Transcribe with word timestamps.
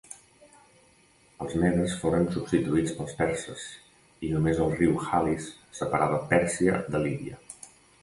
Els 1.45 1.53
medes 1.63 1.93
foren 2.05 2.25
substituïts 2.37 2.97
pels 3.01 3.15
perses 3.21 3.69
i 4.31 4.35
només 4.35 4.65
el 4.67 4.77
riu 4.83 4.99
Halis 5.07 5.55
separava 5.85 6.23
Pèrsia 6.37 6.85
de 6.93 7.09
Lídia. 7.09 7.43